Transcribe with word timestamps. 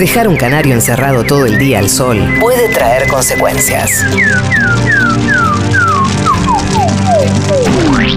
Dejar 0.00 0.28
un 0.28 0.36
canario 0.36 0.72
encerrado 0.72 1.24
todo 1.24 1.44
el 1.44 1.58
día 1.58 1.78
al 1.78 1.90
sol 1.90 2.18
puede 2.40 2.70
traer 2.70 3.06
consecuencias. 3.06 4.02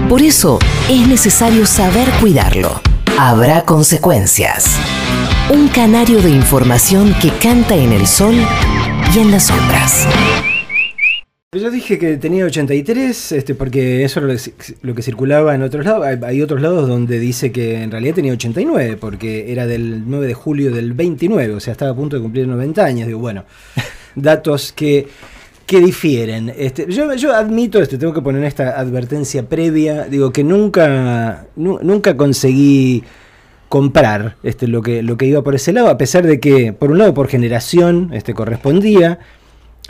Por 0.08 0.22
eso 0.22 0.58
es 0.88 1.06
necesario 1.06 1.66
saber 1.66 2.08
cuidarlo. 2.22 2.80
Habrá 3.18 3.66
consecuencias. 3.66 4.64
Un 5.50 5.68
canario 5.68 6.22
de 6.22 6.30
información 6.30 7.14
que 7.20 7.28
canta 7.28 7.74
en 7.74 7.92
el 7.92 8.06
sol 8.06 8.34
y 9.14 9.18
en 9.18 9.30
las 9.30 9.48
sombras. 9.48 10.06
Yo 11.54 11.70
dije 11.70 11.98
que 11.98 12.16
tenía 12.16 12.44
83, 12.44 13.32
este, 13.32 13.54
porque 13.54 14.02
eso 14.02 14.26
es 14.28 14.52
lo 14.82 14.94
que 14.94 15.02
circulaba 15.02 15.54
en 15.54 15.62
otros 15.62 15.84
lados. 15.84 16.04
Hay, 16.04 16.42
otros 16.42 16.60
lados 16.60 16.88
donde 16.88 17.20
dice 17.20 17.52
que 17.52 17.82
en 17.82 17.92
realidad 17.92 18.16
tenía 18.16 18.32
89, 18.32 18.96
porque 18.98 19.52
era 19.52 19.66
del 19.66 20.02
9 20.06 20.26
de 20.26 20.34
julio 20.34 20.72
del 20.72 20.94
29, 20.94 21.54
o 21.54 21.60
sea, 21.60 21.72
estaba 21.72 21.92
a 21.92 21.94
punto 21.94 22.16
de 22.16 22.22
cumplir 22.22 22.48
90 22.48 22.84
años. 22.84 23.06
Digo, 23.06 23.20
bueno, 23.20 23.44
datos 24.16 24.72
que, 24.72 25.06
que 25.64 25.80
difieren. 25.80 26.52
Este, 26.56 26.86
yo, 26.88 27.14
yo 27.14 27.32
admito, 27.32 27.80
este, 27.80 27.98
tengo 27.98 28.12
que 28.12 28.22
poner 28.22 28.42
esta 28.44 28.78
advertencia 28.78 29.48
previa, 29.48 30.04
digo 30.04 30.32
que 30.32 30.42
nunca, 30.42 31.46
nunca 31.54 32.16
conseguí 32.16 33.04
comprar 33.68 34.36
este, 34.42 34.66
lo, 34.66 34.82
que, 34.82 35.04
lo 35.04 35.16
que 35.16 35.26
iba 35.26 35.42
por 35.42 35.54
ese 35.54 35.72
lado, 35.72 35.88
a 35.88 35.98
pesar 35.98 36.26
de 36.26 36.40
que, 36.40 36.72
por 36.72 36.90
un 36.90 36.98
lado, 36.98 37.14
por 37.14 37.28
generación 37.28 38.10
este, 38.12 38.34
correspondía 38.34 39.20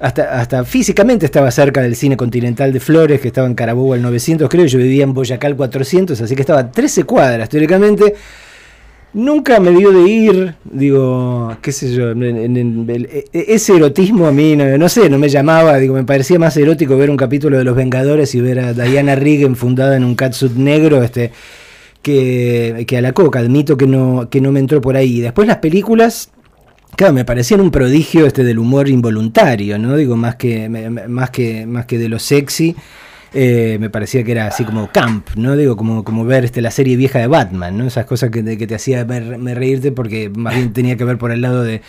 hasta, 0.01 0.41
hasta 0.41 0.65
físicamente 0.65 1.27
estaba 1.27 1.51
cerca 1.51 1.81
del 1.81 1.95
cine 1.95 2.17
continental 2.17 2.73
de 2.73 2.81
Flores, 2.81 3.21
que 3.21 3.29
estaba 3.29 3.47
en 3.47 3.55
Carabobo 3.55 3.95
al 3.95 4.03
900, 4.03 4.49
creo, 4.49 4.67
yo 4.67 4.79
vivía 4.79 5.05
en 5.05 5.15
Boyacá 5.15 5.55
400, 5.55 6.21
así 6.21 6.35
que 6.35 6.43
estaba 6.43 6.71
13 6.71 7.05
cuadras 7.05 7.49
teóricamente. 7.49 8.15
Nunca 9.13 9.61
me 9.61 9.71
dio 9.71 9.93
de 9.93 10.11
ir, 10.11 10.55
digo, 10.65 11.57
qué 11.63 11.71
sé 11.71 11.95
yo, 11.95 12.11
e, 12.11 13.25
ese 13.33 13.77
erotismo 13.77 14.27
a 14.27 14.33
mí, 14.33 14.57
no, 14.57 14.89
sé, 14.89 15.09
no 15.09 15.21
me 15.21 15.29
llamaba, 15.29 15.77
digo, 15.79 15.95
me 15.95 16.03
parecía 16.03 16.41
más 16.41 16.57
erótico 16.57 16.97
ver 16.97 17.11
un 17.11 17.17
capítulo 17.17 17.57
de 17.57 17.63
Los 17.63 17.77
Vengadores 17.77 18.35
y 18.35 18.41
ver 18.41 18.59
a 18.59 18.73
Diana 18.73 19.15
Rigg 19.15 19.43
enfundada 19.43 19.97
en 19.97 20.03
un 20.03 20.17
catsuit 20.17 20.55
negro, 20.57 21.05
este, 21.05 21.31
que, 22.03 22.85
que 22.89 22.97
a 22.97 23.01
la 23.01 23.13
coca, 23.13 23.39
admito 23.39 23.77
que 23.77 23.87
no, 23.87 24.29
que 24.29 24.41
no 24.41 24.51
me 24.51 24.59
entró 24.59 24.81
por 24.81 24.97
ahí. 24.97 25.21
Después 25.21 25.47
las 25.47 25.59
películas, 25.59 26.31
Claro, 26.97 27.13
me 27.13 27.25
parecían 27.25 27.61
un 27.61 27.71
prodigio 27.71 28.27
este 28.27 28.45
del 28.45 28.59
humor 28.59 28.89
involuntario, 28.89 29.79
¿no? 29.79 29.97
Digo, 29.97 30.17
más 30.17 30.37
que, 30.37 30.69
más 30.69 31.31
que, 31.31 31.67
más 31.67 31.87
que 31.87 31.99
de 31.99 32.09
lo 32.09 32.19
sexy. 32.19 32.77
Eh, 33.37 33.79
me 33.81 33.91
parecía 33.91 34.23
que 34.23 34.31
era 34.31 34.47
así 34.47 34.65
como 34.65 34.93
camp, 34.93 35.31
¿no? 35.35 35.57
Digo, 35.57 35.77
como, 35.77 36.05
como 36.05 36.25
ver 36.25 36.45
este, 36.45 36.61
la 36.61 36.71
serie 36.71 36.97
vieja 36.97 37.19
de 37.19 37.27
Batman, 37.27 37.77
¿no? 37.77 37.85
Esas 37.85 38.07
cosas 38.07 38.31
que, 38.31 38.57
que 38.57 38.67
te 38.69 38.77
hacía 38.77 39.05
me 39.05 39.55
reírte 39.55 39.91
porque 39.91 40.31
más 40.31 40.55
bien 40.55 40.73
tenía 40.73 40.97
que 40.97 41.05
ver 41.05 41.19
por 41.19 41.33
el 41.33 41.41
lado 41.41 41.65
de, 41.65 41.83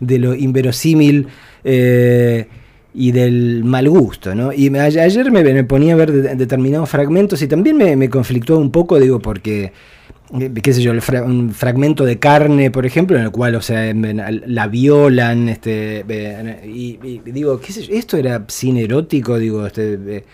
lo 0.00 0.34
inverosímil 0.34 1.28
eh, 1.62 2.48
y 2.94 3.12
del 3.12 3.62
mal 3.62 3.88
gusto, 3.88 4.34
¿no? 4.34 4.52
Y 4.52 4.76
ayer 4.76 5.30
me, 5.30 5.62
ponía 5.62 5.94
a 5.94 5.96
ver 5.96 6.36
determinados 6.36 6.90
fragmentos 6.90 7.40
y 7.42 7.46
también 7.46 7.76
me, 7.76 7.94
me 7.94 8.10
conflictó 8.10 8.58
un 8.58 8.72
poco, 8.72 8.98
digo, 8.98 9.20
porque 9.20 9.72
qué 10.62 10.72
sé 10.72 10.82
yo, 10.82 10.92
un 11.24 11.52
fragmento 11.54 12.04
de 12.04 12.18
carne, 12.18 12.70
por 12.70 12.84
ejemplo, 12.84 13.16
en 13.16 13.24
el 13.24 13.30
cual, 13.30 13.54
o 13.54 13.62
sea, 13.62 13.92
la 13.94 14.66
violan, 14.66 15.48
este, 15.48 16.04
y, 16.66 16.98
digo, 17.24 17.60
qué 17.60 17.72
sé 17.72 17.82
yo, 17.84 17.94
esto 17.94 18.16
era 18.16 18.44
cine 18.48 18.82
erótico, 18.82 19.38
digo, 19.38 19.66
este, 19.66 20.24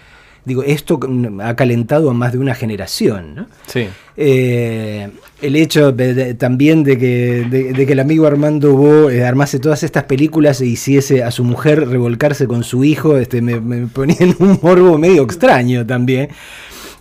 digo, 0.44 0.64
esto 0.64 0.98
ha 1.42 1.54
calentado 1.54 2.10
a 2.10 2.14
más 2.14 2.32
de 2.32 2.38
una 2.38 2.54
generación, 2.54 3.34
¿no? 3.36 3.46
Sí. 3.66 3.86
Eh, 4.16 5.08
el 5.42 5.56
hecho 5.56 5.94
también 6.38 6.82
de 6.82 6.98
que, 6.98 7.46
de, 7.48 7.86
que 7.86 7.92
el 7.92 8.00
amigo 8.00 8.26
Armando 8.26 8.74
Bo 8.74 9.10
eh, 9.10 9.24
armase 9.24 9.58
todas 9.58 9.82
estas 9.82 10.04
películas 10.04 10.60
e 10.60 10.66
hiciese 10.66 11.22
a 11.22 11.30
su 11.30 11.44
mujer 11.44 11.88
revolcarse 11.88 12.46
con 12.46 12.64
su 12.64 12.84
hijo, 12.84 13.16
este, 13.16 13.42
me, 13.42 13.60
me 13.60 13.86
ponía 13.86 14.16
en 14.20 14.34
un 14.40 14.58
morbo 14.60 14.98
medio 14.98 15.22
extraño 15.22 15.86
también. 15.86 16.30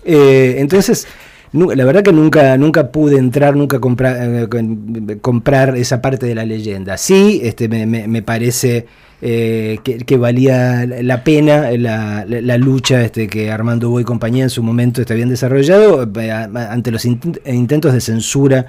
entonces, 0.05 1.07
la 1.53 1.85
verdad 1.85 2.01
que 2.03 2.11
nunca, 2.11 2.57
nunca 2.57 2.91
pude 2.91 3.17
entrar, 3.17 3.55
nunca 3.55 3.79
comprar, 3.79 4.17
eh, 4.19 5.17
comprar 5.21 5.77
esa 5.77 6.01
parte 6.01 6.25
de 6.25 6.33
la 6.33 6.45
leyenda. 6.45 6.97
Sí, 6.97 7.41
este, 7.43 7.67
me, 7.69 8.21
parece 8.23 8.87
eh, 9.21 9.77
que, 9.83 10.17
valía 10.17 10.85
la 10.85 11.23
pena 11.23 11.69
la, 11.77 12.57
lucha 12.57 13.03
este, 13.03 13.27
que 13.27 13.51
Armando 13.51 13.91
Boy 13.91 14.01
y 14.01 14.05
compañía 14.05 14.43
en 14.43 14.49
su 14.49 14.63
momento 14.63 15.01
este, 15.01 15.13
habían 15.13 15.29
desarrollado 15.29 16.09
eh, 16.19 16.31
ante 16.31 16.89
los 16.91 17.05
intentos 17.05 17.93
de 17.93 18.01
censura 18.01 18.65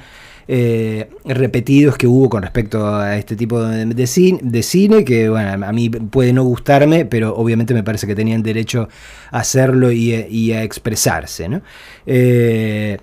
eh, 0.49 1.09
repetidos 1.25 1.97
que 1.97 2.07
hubo 2.07 2.29
con 2.29 2.43
respecto 2.43 2.87
a 2.87 3.17
este 3.17 3.37
tipo 3.37 3.63
de, 3.63 4.07
cine, 4.07 5.05
que 5.05 5.29
bueno, 5.29 5.67
a 5.67 5.73
mí 5.73 5.91
puede 5.91 6.33
no 6.33 6.45
gustarme, 6.45 7.05
pero 7.05 7.35
obviamente 7.35 7.75
me 7.75 7.83
parece 7.83 8.07
que 8.07 8.15
tenían 8.15 8.43
derecho 8.43 8.89
a 9.31 9.39
hacerlo 9.41 9.91
y, 9.93 10.53
a 10.53 10.63
expresarse. 10.63 11.49
¿no? 11.49 11.63
Eh, 12.07 12.99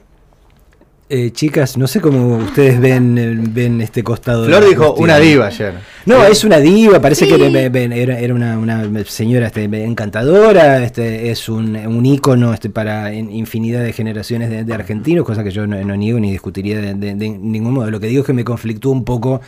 eh, 1.14 1.32
chicas, 1.32 1.78
no 1.78 1.88
sé 1.88 2.00
cómo 2.00 2.38
ustedes 2.38 2.80
ven, 2.80 3.52
ven 3.54 3.82
este 3.82 4.02
costado. 4.02 4.46
Flor 4.46 4.66
dijo 4.68 4.94
una 4.94 5.20
diva 5.20 5.48
ayer. 5.48 5.74
No, 6.06 6.24
es 6.24 6.46
una 6.46 6.60
diva, 6.60 7.02
parece 7.02 7.28
que 7.28 7.36
era, 7.36 8.34
una, 8.34 9.04
señora 9.06 9.48
este, 9.48 9.66
encantadora, 9.66 10.82
este, 10.84 11.30
es 11.30 11.50
un, 11.50 11.76
un 11.76 12.06
ícono 12.06 12.54
este, 12.54 12.70
para 12.70 13.14
infinidad 13.14 13.84
de 13.84 13.92
generaciones 13.92 14.66
de, 14.66 14.74
argentinos, 14.74 15.26
cosa 15.26 15.44
que 15.44 15.52
yo 15.52 15.68
no, 15.68 15.96
niego 15.98 16.18
ni 16.18 16.32
discutiría 16.32 16.80
de, 16.80 16.94
de, 16.94 17.14
ningún 17.16 17.74
modo. 17.74 17.92
Lo 17.92 18.00
que 18.00 18.08
digo 18.08 18.22
es 18.22 18.28
que 18.28 18.34
me 18.34 18.46
conflictó 18.46 18.90
un 18.90 19.04
poco 19.04 19.42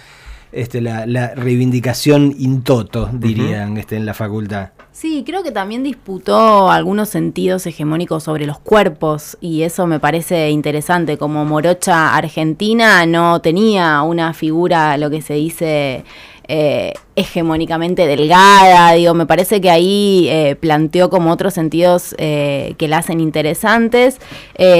este, 0.53 0.81
la, 0.81 1.34
reivindicación 1.36 2.34
in 2.38 2.64
toto, 2.64 3.09
dirían 3.12 3.78
este, 3.78 3.96
en 3.96 4.06
la 4.06 4.14
facultad. 4.14 4.69
Sí, 4.91 5.24
creo 5.25 5.41
que 5.41 5.52
también 5.52 5.84
disputó 5.84 6.69
algunos 6.69 7.09
sentidos 7.09 7.66
hegemónicos 7.66 8.24
sobre 8.24 8.46
los 8.46 8.59
cuerpos 8.59 9.38
y 9.42 9.63
eso 9.63 9.88
me 9.88 10.00
parece 10.00 10.52
interesante. 10.52 11.18
Como 11.18 11.46
morocha 11.46 12.16
argentina 12.16 13.06
no 13.08 13.42
tenía 13.42 14.03
una 14.03 14.34
figura, 14.34 14.97
lo 14.97 15.09
que 15.09 15.22
se 15.22 15.34
dice 15.34 16.06
eh, 16.48 16.94
hegemónicamente 17.16 18.08
delgada, 18.08 18.92
digo, 18.94 19.14
me 19.14 19.28
parece 19.28 19.62
que 19.62 19.70
ahí 19.70 20.28
eh, 20.30 20.56
planteó 20.59 21.12
como 21.12 21.31
otros 21.31 21.54
sentidos 21.54 22.16
eh, 22.18 22.74
que 22.80 22.88
la 22.88 22.98
hacen 22.98 23.20
interesantes. 23.20 24.18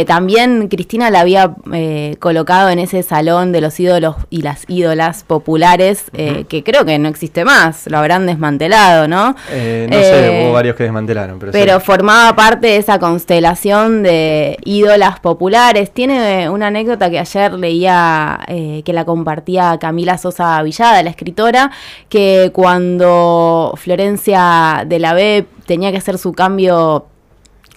también 0.08 0.68
Cristina 0.68 1.12
la 1.12 1.20
había 1.20 1.54
colocado 2.20 2.70
en 2.70 2.80
ese 2.80 3.04
salón 3.04 3.52
de 3.52 3.62
los 3.62 3.80
ídolos 3.80 4.16
y 4.32 4.42
las 4.42 4.66
ídolas 4.68 5.24
populares, 5.24 6.06
que 6.12 6.64
creo 6.66 6.86
que 6.86 6.98
no 6.98 7.08
existe 7.08 7.46
más, 7.46 7.86
lo 7.86 8.00
habrán 8.00 8.26
desmantelado, 8.26 9.08
¿no? 9.08 9.28
no 9.28 9.36
sé, 9.52 10.44
hubo 10.44 10.54
varios 10.54 10.76
que 10.76 10.84
desmantelaron, 10.84 11.38
pero, 11.38 11.52
pero 11.52 11.80
formaba 11.80 12.36
parte 12.36 12.66
de 12.68 12.78
esa 12.78 12.98
constelación 12.98 14.02
de 14.02 14.58
ídolas 14.66 15.20
populares. 15.20 15.92
Tiene 15.92 16.50
una 16.50 16.68
anécdota 16.68 17.12
que 17.12 17.20
ayer 17.20 17.54
leía, 17.54 18.40
que 18.48 18.94
la 18.94 19.06
compartía 19.06 19.78
Camila 19.80 20.18
Sosa 20.18 20.60
Villada, 20.64 21.04
la 21.04 21.12
escritora, 21.12 21.53
que 22.10 22.52
cuando 22.54 23.74
Florencia 23.78 24.84
de 24.88 25.00
la 25.00 25.14
B 25.14 25.46
tenía 25.66 25.92
que 25.92 25.98
hacer 25.98 26.18
su 26.18 26.34
cambio 26.34 27.08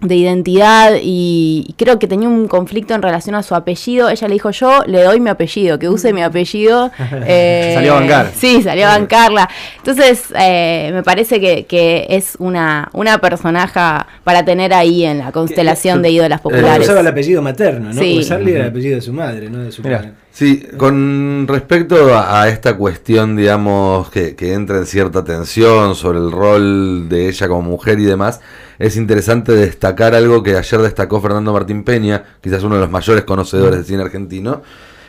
de 0.01 0.15
identidad 0.15 0.93
y 1.01 1.75
creo 1.79 1.99
que 1.99 2.07
tenía 2.07 2.29
un 2.29 2.49
conflicto 2.49 2.95
en 2.95 3.01
relación 3.01 3.35
a 3.35 3.43
su 3.43 3.55
apellido. 3.55 4.11
Ella 4.11 4.29
le 4.29 4.35
dijo, 4.35 4.51
yo 4.51 4.83
le 4.87 5.03
doy 5.03 5.21
mi 5.21 5.31
apellido, 5.31 5.79
que 5.79 5.89
use 5.89 6.13
mi 6.13 6.23
apellido. 6.23 6.91
Eh, 7.29 7.73
salió 7.75 7.95
a 7.95 8.01
bancar. 8.01 8.31
Sí, 8.35 8.63
salió 8.63 8.87
a 8.87 8.99
bancarla. 8.99 9.49
Entonces, 9.79 10.25
eh, 10.39 10.91
me 10.93 11.03
parece 11.03 11.41
que, 11.41 12.07
es 12.09 12.37
una, 12.39 12.89
una 12.93 13.19
personaje 13.19 13.81
para 14.23 14.45
tener 14.45 14.73
ahí 14.73 15.05
en 15.05 15.19
la 15.19 15.33
constelación 15.33 16.03
de 16.03 16.11
ídolas 16.11 16.41
populares. 16.41 16.87
usaba 16.87 17.01
el 17.01 17.07
apellido 17.07 17.43
materno, 17.43 17.93
¿no? 17.93 18.01
Sí. 18.01 18.21
era 18.29 18.37
el 18.37 18.69
apellido 18.69 18.97
de 18.97 19.01
su 19.01 19.13
madre, 19.13 19.49
no 19.51 19.59
de 19.61 19.73
su 19.73 19.83
padre. 19.83 20.13
Sí, 20.37 20.69
con 20.77 21.47
respecto 21.49 22.15
a, 22.15 22.47
esta 22.51 22.77
cuestión, 22.77 23.37
digamos, 23.37 24.11
que, 24.11 24.37
que, 24.37 24.53
entra 24.53 24.77
en 24.77 24.85
cierta 24.85 25.25
tensión 25.25 25.95
sobre 25.95 26.19
el 26.19 26.31
rol 26.31 27.09
de 27.09 27.31
ella 27.31 27.49
como 27.49 27.63
mujer 27.63 27.99
y 28.01 28.05
demás, 28.05 28.43
es 28.79 28.99
interesante 28.99 29.53
destacar 29.53 30.15
algo 30.15 30.43
que 30.43 30.59
ayer 30.59 30.83
destacó 30.83 31.23
Fernando 31.23 31.55
Martín 31.55 31.85
Peña, 31.85 32.23
quizás 32.43 32.63
uno 32.65 32.75
de 32.75 32.83
los 32.83 32.91
mayores 32.91 33.25
conocedores 33.25 33.77
del 33.77 33.87
cine 33.87 34.03
argentino, 34.03 34.61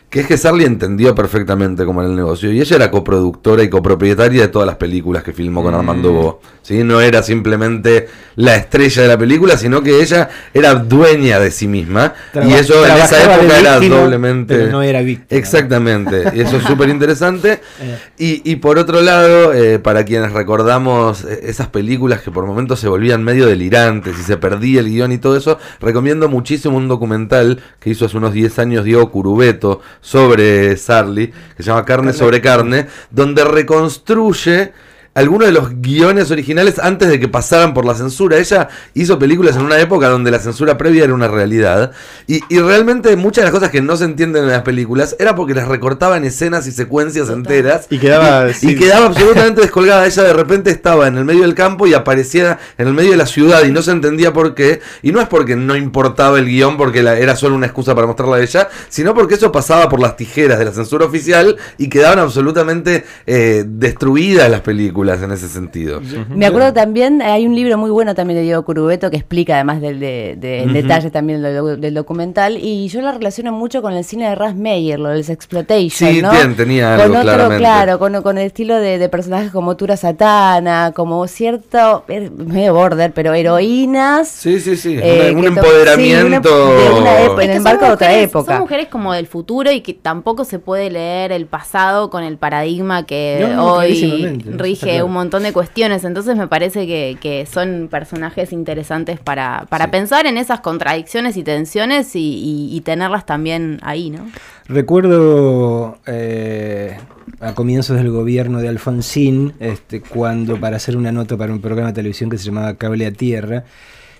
que 0.09 0.21
es 0.21 0.27
que 0.27 0.37
Sarli 0.37 0.63
entendió 0.63 1.13
perfectamente 1.13 1.83
cómo 1.83 2.01
era 2.01 2.09
el 2.09 2.15
negocio. 2.15 2.51
Y 2.51 2.61
ella 2.61 2.77
era 2.77 2.91
coproductora 2.91 3.61
y 3.63 3.69
copropietaria 3.69 4.43
de 4.43 4.47
todas 4.47 4.65
las 4.65 4.77
películas 4.77 5.21
que 5.21 5.33
filmó 5.33 5.61
con 5.61 5.73
mm. 5.73 5.77
Armando 5.77 6.13
Bo. 6.13 6.41
¿sí? 6.61 6.83
No 6.83 7.01
era 7.01 7.21
simplemente 7.23 8.07
la 8.37 8.55
estrella 8.55 9.01
de 9.01 9.07
la 9.09 9.17
película, 9.17 9.57
sino 9.57 9.81
que 9.83 10.01
ella 10.01 10.29
era 10.53 10.75
dueña 10.75 11.39
de 11.39 11.51
sí 11.51 11.67
misma. 11.67 12.13
y 12.35 12.53
eso 12.53 12.85
en 12.85 12.97
esa 12.97 13.21
época 13.21 13.59
era 13.59 13.79
doblemente. 13.79 14.67
no 14.67 14.81
era 14.81 15.01
víctima. 15.01 15.39
Exactamente. 15.39 16.23
y 16.33 16.39
eso 16.39 16.55
es 16.57 16.63
súper 16.67 16.87
interesante. 16.87 17.59
Eh. 17.81 17.97
y, 18.17 18.49
y, 18.49 18.55
por 18.57 18.77
otro 18.79 19.01
lado, 19.01 19.53
eh, 19.53 19.77
para 19.79 20.05
quienes 20.05 20.31
recordamos 20.31 21.25
eh, 21.25 21.41
esas 21.43 21.67
películas 21.67 22.21
que 22.21 22.31
por 22.31 22.45
momentos 22.45 22.79
se 22.79 22.87
volvían 22.87 23.23
medio 23.23 23.45
delirantes 23.45 24.17
y 24.17 24.23
se 24.23 24.37
perdía 24.37 24.79
el 24.79 24.87
guion 24.87 25.11
y 25.11 25.17
todo 25.17 25.35
eso, 25.35 25.59
recomiendo 25.81 26.29
muchísimo 26.29 26.77
un 26.77 26.87
documental 26.87 27.61
que 27.79 27.89
hizo 27.89 28.05
hace 28.05 28.15
unos 28.15 28.31
10 28.31 28.59
años 28.59 28.85
Diego 28.85 29.11
Curubeto 29.11 29.81
sobre 30.01 30.77
Sarli, 30.77 31.27
que 31.27 31.63
se 31.63 31.69
llama 31.69 31.85
Carne 31.85 32.13
sobre 32.13 32.41
Carne, 32.41 32.87
donde 33.09 33.43
reconstruye 33.43 34.73
algunos 35.17 35.47
de 35.47 35.51
los 35.51 35.81
guiones 35.81 36.29
originales 36.29 36.77
antes 36.77 37.09
de 37.09 37.19
que 37.19 37.27
pasaran 37.27 37.73
por 37.73 37.85
la 37.85 37.95
censura. 37.95 38.37
Ella 38.37 38.69
hizo 38.93 39.17
películas 39.17 39.55
en 39.55 39.63
una 39.63 39.79
época 39.79 40.09
donde 40.09 40.29
la 40.29 40.37
censura 40.37 40.77
previa 40.77 41.05
era 41.05 41.13
una 41.15 41.27
realidad. 41.27 41.91
Y, 42.27 42.39
realmente 42.59 43.15
muchas 43.15 43.41
de 43.41 43.43
las 43.45 43.51
cosas 43.51 43.71
que 43.71 43.81
no 43.81 43.97
se 43.97 44.05
entienden 44.05 44.43
en 44.43 44.49
las 44.49 44.61
películas 44.61 45.15
era 45.17 45.33
porque 45.33 45.55
las 45.55 45.67
recortaban 45.67 46.23
escenas 46.23 46.67
y 46.67 46.71
secuencias 46.71 47.29
enteras. 47.29 47.87
Y 47.89 47.97
quedaba, 47.97 48.45
y, 48.61 48.75
quedaba 48.75 49.05
absolutamente 49.07 49.61
descolgada. 49.61 50.05
Ella 50.05 50.21
de 50.21 50.33
repente 50.33 50.69
estaba 50.69 51.07
en 51.07 51.17
el 51.17 51.25
medio 51.25 51.41
del 51.41 51.55
campo 51.55 51.87
y 51.87 51.95
aparecía 51.95 52.59
en 52.77 52.87
el 52.87 52.93
medio 52.93 53.09
de 53.09 53.17
la 53.17 53.25
ciudad 53.25 53.65
y 53.65 53.71
no 53.71 53.81
se 53.81 53.93
entendía 53.93 54.33
por 54.33 54.53
qué. 54.53 54.81
Y 55.01 55.13
no 55.13 55.19
es 55.19 55.27
porque 55.27 55.55
no 55.55 55.75
importaba 55.75 56.37
el 56.37 56.45
guion, 56.45 56.77
porque 56.77 56.99
era 56.99 57.35
solo 57.35 57.55
una 57.55 57.65
excusa 57.65 57.95
para 57.95 58.05
mostrarla 58.05 58.35
a 58.35 58.41
ella, 58.41 58.69
sino 58.87 59.15
porque 59.15 59.33
eso 59.33 59.51
pasaba 59.51 59.89
por 59.89 59.99
las 59.99 60.15
tijeras 60.15 60.59
de 60.59 60.65
la 60.65 60.73
censura 60.73 61.07
oficial 61.07 61.57
y 61.79 61.89
quedaban 61.89 62.19
absolutamente 62.19 63.03
eh, 63.25 63.63
destruidas 63.65 64.51
las 64.51 64.61
películas 64.61 65.06
en 65.15 65.31
ese 65.31 65.47
sentido. 65.47 66.01
Me 66.29 66.45
acuerdo 66.45 66.73
también, 66.73 67.21
hay 67.21 67.45
un 67.45 67.55
libro 67.55 67.77
muy 67.77 67.89
bueno 67.89 68.13
también 68.15 68.39
de 68.39 68.43
Diego 68.43 68.63
Curubeto 68.63 69.09
que 69.09 69.17
explica 69.17 69.55
además 69.55 69.81
del 69.81 69.99
de, 69.99 70.35
detalle 70.71 71.09
también 71.11 71.41
del, 71.41 71.93
documental 71.93 72.57
y 72.57 72.87
yo 72.89 73.01
lo 73.01 73.11
relaciono 73.11 73.51
mucho 73.51 73.81
con 73.81 73.93
el 73.93 74.03
cine 74.03 74.29
de 74.29 74.35
Ras 74.35 74.55
Meyer, 74.55 74.99
lo 74.99 75.09
del 75.09 75.27
Exploitation, 75.27 75.89
sí, 75.89 76.21
tenía 76.55 76.95
algo, 76.95 77.15
con 77.15 77.27
otro, 77.27 77.57
claro, 77.57 77.99
con, 77.99 78.37
el 78.37 78.45
estilo 78.45 78.75
de, 78.75 79.07
personajes 79.09 79.51
como 79.51 79.75
Tura 79.77 79.97
Satana, 79.97 80.91
como 80.93 81.25
cierto, 81.27 82.03
medio 82.07 82.73
border, 82.73 83.13
pero 83.13 83.33
heroínas. 83.33 84.27
Sí, 84.27 84.59
sí, 84.59 84.75
sí, 84.75 84.97
eh, 85.01 85.33
un, 85.35 85.45
empoderamiento. 85.45 87.39
en 87.41 87.51
el 87.51 87.61
marco 87.61 87.85
de 87.85 87.91
otra 87.91 88.13
época. 88.17 88.53
Son 88.53 88.61
mujeres 88.61 88.87
como 88.89 89.13
del 89.13 89.27
futuro 89.27 89.71
y 89.71 89.81
que 89.81 89.93
tampoco 89.93 90.43
se 90.45 90.59
puede 90.59 90.89
leer 90.89 91.31
el 91.31 91.45
pasado 91.45 92.09
con 92.09 92.23
el 92.23 92.37
paradigma 92.37 93.05
que 93.05 93.55
hoy 93.57 94.41
rige 94.57 94.86
un 95.03 95.13
montón 95.13 95.43
de 95.43 95.53
cuestiones, 95.53 96.03
entonces 96.03 96.35
me 96.37 96.47
parece 96.47 96.87
que, 96.87 97.47
son 97.51 97.87
personajes 97.89 98.51
interesantes 98.51 99.19
para, 99.19 99.65
para 99.69 99.91
pensar 99.91 100.25
en 100.25 100.37
esas 100.37 100.61
contradicciones 100.61 101.37
y 101.37 101.43
tensiones 101.43 102.11
y, 102.13 102.81
tenerlas 102.85 103.25
también 103.25 103.79
ahí, 103.81 104.09
¿no? 104.09 104.19
Recuerdo 104.67 105.97
eh, 106.05 106.97
a 107.39 107.53
comienzos 107.53 107.97
del 107.97 108.11
gobierno 108.11 108.59
de 108.59 108.69
Alfonsín, 108.69 109.53
este, 109.59 110.01
cuando 110.01 110.59
para 110.59 110.77
hacer 110.77 110.95
una 110.95 111.11
nota 111.11 111.37
para 111.37 111.51
un 111.51 111.59
programa 111.59 111.89
de 111.89 111.95
televisión 111.95 112.29
que 112.29 112.37
se 112.37 112.45
llamaba 112.45 112.75
Cable 112.75 113.05
a 113.05 113.11
Tierra, 113.11 113.65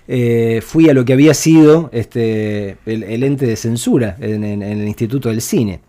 eh, 0.06 0.62
fui 0.64 0.88
a 0.88 0.94
lo 0.94 1.04
que 1.04 1.12
había 1.12 1.34
sido 1.34 1.90
este, 1.92 2.78
el, 2.86 3.22
ente 3.22 3.46
de 3.46 3.56
censura 3.56 4.16
en, 4.20 4.42
el 4.62 4.88
Instituto 4.88 5.28
del 5.28 5.42
Cine. 5.42 5.80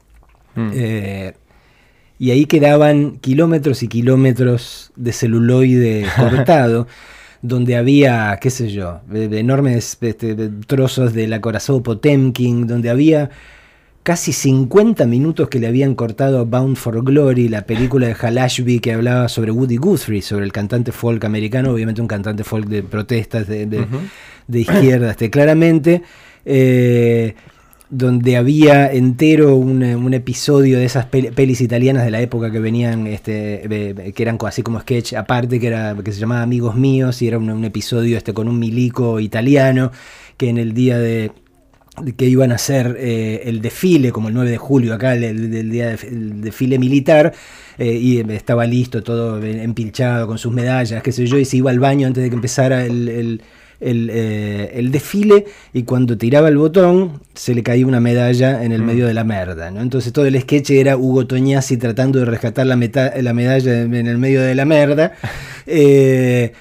Mm. 0.56 0.70
Eh, 0.74 1.34
y 2.20 2.32
ahí 2.32 2.46
quedaban 2.46 3.18
kilómetros 3.20 3.82
y 3.82 3.88
kilómetros 3.88 4.92
de 4.98 5.14
celuloide 5.14 6.06
cortado, 6.18 6.86
donde 7.42 7.78
había, 7.78 8.38
qué 8.42 8.50
sé 8.50 8.70
yo, 8.70 9.00
enormes 9.12 9.98
este, 10.02 10.36
trozos 10.68 11.14
de 11.14 11.28
la 11.30 11.40
Corazón 11.40 11.82
Potemkin, 11.82 12.68
donde 12.68 12.90
había 12.90 13.30
casi 14.04 14.34
50 14.34 15.06
minutos 15.06 15.48
que 15.48 15.60
le 15.60 15.68
habían 15.68 15.96
cortado 15.96 16.40
a 16.40 16.44
Bound 16.44 16.76
for 16.76 17.02
Glory, 17.04 17.48
la 17.48 17.62
película 17.62 18.08
de 18.08 18.16
Hal 18.20 18.38
Ashby 18.38 18.82
que 18.82 18.92
hablaba 18.92 19.30
sobre 19.30 19.52
Woody 19.52 19.78
Guthrie, 19.78 20.22
sobre 20.22 20.44
el 20.44 20.52
cantante 20.52 20.92
folk 20.92 21.24
americano, 21.24 21.72
obviamente 21.72 22.02
un 22.02 22.08
cantante 22.08 22.44
folk 22.44 22.68
de 22.68 22.84
protestas 22.84 23.48
de, 23.48 23.66
de, 23.66 24.60
izquierda, 24.60 25.12
este, 25.12 25.30
claramente. 25.30 26.02
Eh, 26.44 27.36
donde 27.90 28.38
había 28.38 28.92
entero 28.92 29.56
un, 29.56 30.14
episodio 30.14 30.78
de 30.78 30.86
esas 30.86 31.08
pelis 31.08 31.62
italianas 31.62 32.06
de 32.06 32.12
la 32.12 32.22
época 32.22 32.52
que 32.52 32.60
venían, 32.60 33.08
este, 33.08 34.14
que 34.16 34.24
eran 34.24 34.38
así 34.46 34.62
como 34.62 34.80
sketch 34.80 35.14
aparte, 35.14 35.60
que, 35.60 35.68
era, 35.68 35.96
que 36.04 36.12
se 36.12 36.20
llamaba 36.20 36.44
Amigos 36.44 36.76
Míos, 36.76 37.22
y 37.22 37.28
era 37.28 37.40
un, 37.40 37.66
episodio 37.66 38.18
este, 38.18 38.34
con 38.34 38.48
un 38.48 38.60
milico 38.60 39.20
italiano, 39.20 39.92
que 40.38 40.50
en 40.50 40.60
el 40.60 40.74
día 40.74 41.00
de, 41.00 41.32
que 42.16 42.26
iban 42.26 42.52
a 42.52 42.56
hacer 42.56 42.96
eh, 43.00 43.42
el 43.46 43.62
desfile, 43.62 44.12
como 44.12 44.28
el 44.28 44.36
9 44.36 44.52
de 44.52 44.58
julio 44.58 44.94
acá, 44.94 45.16
el, 45.16 45.72
día 45.72 45.90
del 45.90 46.42
desfile 46.42 46.78
militar, 46.78 47.34
eh, 47.80 47.94
y 47.94 48.20
estaba 48.32 48.66
listo, 48.66 49.02
todo 49.02 49.44
empilchado 49.44 50.28
con 50.28 50.38
sus 50.38 50.54
medallas, 50.54 51.02
qué 51.02 51.12
sé 51.12 51.26
yo, 51.26 51.40
y 51.40 51.46
se 51.46 51.58
iba 51.58 51.72
al 51.72 51.80
baño 51.80 52.06
antes 52.06 52.24
de 52.24 52.30
que 52.30 52.36
empezara 52.36 52.86
el 52.86 53.42
eh, 53.82 54.72
el, 54.74 54.92
desfile 54.92 55.46
y 55.74 55.84
cuando 55.84 56.18
tiraba 56.18 56.50
el 56.50 56.58
botón 56.58 57.22
se 57.34 57.56
le 57.56 57.64
caía 57.64 57.88
una 57.88 58.00
medalla 58.00 58.64
en 58.64 58.72
el 58.72 58.82
mm. 58.82 58.86
medio 58.86 59.08
de 59.08 59.14
la 59.14 59.24
merda. 59.24 59.72
¿no? 59.72 59.82
Entonces 59.82 60.12
todo 60.12 60.26
el 60.26 60.40
sketch 60.42 60.72
era 60.72 60.98
Hugo 60.98 61.28
Toñazzi 61.28 61.78
tratando 61.78 62.20
de 62.20 62.26
rescatar 62.26 62.66
la, 62.66 62.76
la 62.76 63.34
medalla 63.34 63.82
en 63.82 64.08
el 64.08 64.18
medio 64.18 64.42
de 64.42 64.56
la 64.56 64.66
merda. 64.66 65.14
Eh, 65.72 66.54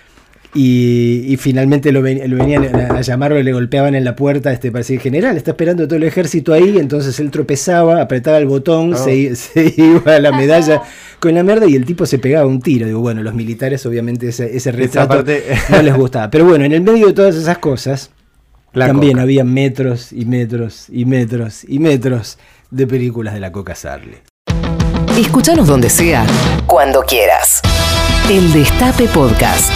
y, 0.60 1.37
finalmente 1.37 1.93
lo, 1.93 2.02
venían 2.02 2.64
a 2.75 3.00
llamarlo, 3.00 3.40
le 3.40 3.52
golpeaban 3.52 3.94
en 3.94 4.05
la 4.05 4.16
puerta, 4.16 4.52
este 4.52 4.72
parecía 4.72 4.99
general, 4.99 5.37
está 5.37 5.52
esperando 5.52 5.87
todo 5.87 5.96
el 5.96 6.02
ejército 6.02 6.52
ahí, 6.52 6.78
entonces 6.78 7.20
él 7.20 7.31
tropezaba, 7.31 8.02
apretaba 8.02 8.38
el 8.38 8.46
botón, 8.46 8.96
se, 8.96 9.37
iba 9.76 10.16
a 10.16 10.19
la 10.19 10.32
medalla 10.32 10.82
con 11.20 11.34
la 11.37 11.44
merda 11.44 11.66
y 11.66 11.76
el 11.76 11.84
tipo 11.84 12.06
se 12.06 12.19
pegaba 12.19 12.46
un 12.46 12.60
tiro. 12.60 12.87
Digo, 12.87 12.99
bueno, 12.99 13.22
los 13.22 13.34
militares 13.34 13.87
obviamente 13.87 14.28
ese, 14.28 14.56
ese 14.56 14.72
retrato 14.72 15.25
no 15.70 15.82
les 15.82 15.94
gustaba. 15.94 16.28
Pero 16.28 16.44
bueno, 16.44 16.64
en 16.64 16.72
el 16.72 16.81
medio 16.81 17.06
de 17.06 17.12
todas 17.12 17.37
esas 17.37 17.58
cosas, 17.58 18.11
también 18.72 19.20
había 19.20 19.44
metros 19.44 20.12
y 20.12 20.25
metros 20.25 20.87
y 20.90 21.04
metros 21.04 21.64
y 21.69 21.78
metros 21.78 22.37
de 22.72 22.87
películas 22.88 23.34
de 23.34 23.40
la 23.40 23.52
Coca 23.52 23.76
Sarli. 23.76 24.16
Escúchanos 25.16 25.69
donde 25.69 25.88
sea, 25.88 26.26
cuando 26.66 27.02
quieras. 27.02 27.61
El 28.28 28.52
Destape 28.52 29.06
Podcast. 29.06 29.72